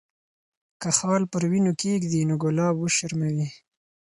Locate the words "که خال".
0.81-1.21